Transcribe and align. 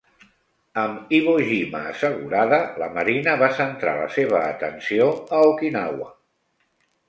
Amb 0.83 1.11
Iwo 1.17 1.35
Jima 1.49 1.81
assegurada, 1.89 2.59
la 2.83 2.89
Marina 2.97 3.37
va 3.43 3.51
centrar 3.61 3.95
la 4.01 4.09
seva 4.19 4.43
atenció 4.57 5.15
a 5.37 5.47
Okinawa. 5.55 6.13